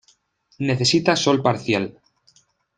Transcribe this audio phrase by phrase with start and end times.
[0.69, 1.89] Necesita sol parcial.